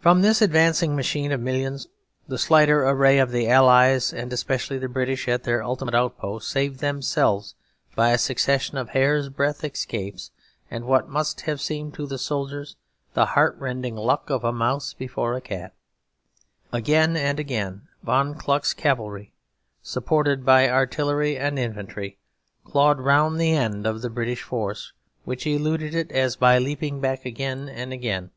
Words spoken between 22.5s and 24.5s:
clawed round the end of the British